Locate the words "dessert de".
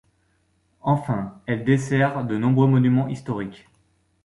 1.63-2.35